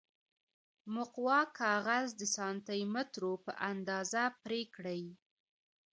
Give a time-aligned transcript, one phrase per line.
[0.95, 5.03] مقوا کاغذ د سانتي مترو په اندازه پرې کړئ.